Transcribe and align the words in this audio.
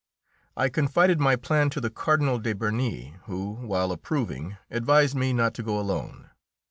I 0.57 0.69
confided 0.69 1.19
my 1.19 1.35
plan 1.35 1.69
to 1.69 1.79
the 1.79 1.91
Cardinal 1.91 2.39
de 2.39 2.53
Bernis, 2.53 3.13
who, 3.25 3.51
while 3.51 3.91
approving, 3.91 4.57
advised 4.71 5.13
me 5.13 5.31
not 5.31 5.53
to 5.53 5.61
go 5.61 5.79
alone. 5.79 6.31